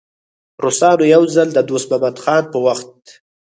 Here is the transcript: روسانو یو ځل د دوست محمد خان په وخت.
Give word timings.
روسانو 0.63 1.03
یو 1.13 1.23
ځل 1.35 1.47
د 1.53 1.59
دوست 1.69 1.87
محمد 1.93 2.15
خان 2.23 2.43
په 2.53 2.57
وخت. 2.65 2.93